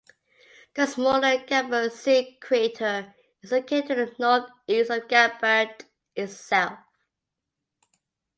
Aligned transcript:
The 0.73 0.87
smaller 0.87 1.37
Gambart 1.45 1.91
C 1.91 2.35
crater 2.41 3.13
is 3.43 3.51
located 3.51 3.87
to 3.89 3.93
the 3.95 4.15
northeast 4.17 4.89
of 4.89 5.07
Gambart 5.07 5.83
itself. 6.15 6.79